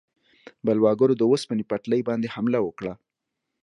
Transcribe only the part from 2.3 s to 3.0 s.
حمله وکړه.